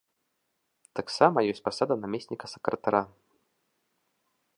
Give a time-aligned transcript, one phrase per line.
[0.99, 3.03] Таксама ёсць пасада намесніка сакратара.